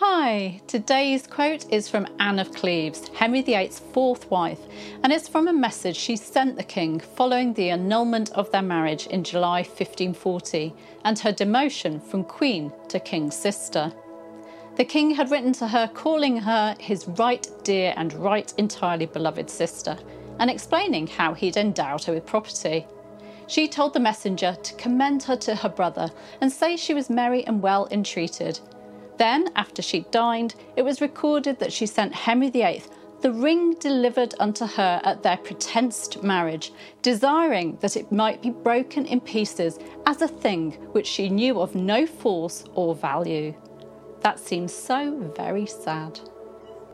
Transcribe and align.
Hi, 0.00 0.60
today's 0.66 1.26
quote 1.26 1.72
is 1.72 1.88
from 1.88 2.06
Anne 2.20 2.38
of 2.38 2.52
Cleves, 2.52 3.08
Henry 3.14 3.40
VIII's 3.40 3.78
fourth 3.78 4.30
wife, 4.30 4.60
and 5.02 5.10
it's 5.10 5.26
from 5.26 5.48
a 5.48 5.54
message 5.54 5.96
she 5.96 6.16
sent 6.16 6.58
the 6.58 6.62
king 6.62 7.00
following 7.00 7.54
the 7.54 7.70
annulment 7.70 8.30
of 8.32 8.50
their 8.50 8.60
marriage 8.60 9.06
in 9.06 9.24
July 9.24 9.60
1540 9.60 10.74
and 11.06 11.18
her 11.20 11.32
demotion 11.32 12.02
from 12.02 12.24
queen 12.24 12.70
to 12.88 13.00
king's 13.00 13.34
sister. 13.34 13.90
The 14.76 14.84
king 14.84 15.12
had 15.12 15.30
written 15.30 15.54
to 15.54 15.68
her 15.68 15.88
calling 15.88 16.36
her 16.36 16.76
his 16.78 17.08
right 17.08 17.48
dear 17.64 17.94
and 17.96 18.12
right 18.12 18.52
entirely 18.58 19.06
beloved 19.06 19.48
sister 19.48 19.96
and 20.38 20.50
explaining 20.50 21.06
how 21.06 21.32
he'd 21.32 21.56
endowed 21.56 22.04
her 22.04 22.12
with 22.12 22.26
property. 22.26 22.86
She 23.46 23.66
told 23.66 23.94
the 23.94 24.00
messenger 24.00 24.58
to 24.62 24.74
commend 24.74 25.22
her 25.22 25.36
to 25.36 25.54
her 25.54 25.70
brother 25.70 26.10
and 26.42 26.52
say 26.52 26.76
she 26.76 26.92
was 26.92 27.08
merry 27.08 27.46
and 27.46 27.62
well 27.62 27.88
entreated 27.90 28.60
then, 29.18 29.48
after 29.56 29.82
she 29.82 30.00
dined, 30.10 30.54
it 30.76 30.82
was 30.82 31.00
recorded 31.00 31.58
that 31.58 31.72
she 31.72 31.86
sent 31.86 32.14
Henry 32.14 32.50
VIII 32.50 32.82
the 33.22 33.32
ring 33.32 33.74
delivered 33.74 34.34
unto 34.38 34.66
her 34.66 35.00
at 35.02 35.22
their 35.22 35.38
pretensed 35.38 36.22
marriage, 36.22 36.72
desiring 37.02 37.78
that 37.80 37.96
it 37.96 38.12
might 38.12 38.42
be 38.42 38.50
broken 38.50 39.06
in 39.06 39.20
pieces 39.20 39.78
as 40.06 40.20
a 40.20 40.28
thing 40.28 40.72
which 40.92 41.06
she 41.06 41.28
knew 41.28 41.60
of 41.60 41.74
no 41.74 42.06
force 42.06 42.64
or 42.74 42.94
value. 42.94 43.54
That 44.20 44.38
seems 44.38 44.72
so 44.72 45.32
very 45.34 45.66
sad. 45.66 46.20